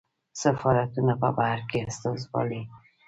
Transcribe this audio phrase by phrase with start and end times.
[0.41, 2.61] سفارتونه په بهر کې استازولۍ دي